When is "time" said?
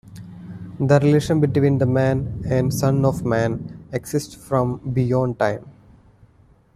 5.37-5.69